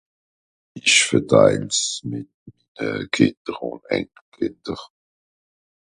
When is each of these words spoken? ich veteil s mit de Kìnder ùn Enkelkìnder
ich 0.73 1.11
veteil 1.13 1.67
s 1.81 2.01
mit 2.11 2.29
de 2.77 2.87
Kìnder 3.13 3.57
ùn 3.67 3.79
Enkelkìnder 3.97 4.79